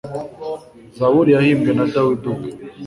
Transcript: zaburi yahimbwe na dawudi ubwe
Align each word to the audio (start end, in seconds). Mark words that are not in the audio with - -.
zaburi 0.97 1.31
yahimbwe 1.35 1.71
na 1.73 1.85
dawudi 1.93 2.25
ubwe 2.31 2.49